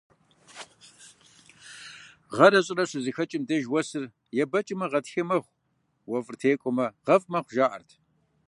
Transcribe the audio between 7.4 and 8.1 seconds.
жаӀэрт.